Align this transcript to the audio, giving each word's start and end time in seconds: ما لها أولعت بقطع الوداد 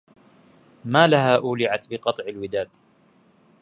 ما 0.85 1.07
لها 1.07 1.35
أولعت 1.37 1.87
بقطع 1.89 2.23
الوداد 2.23 2.69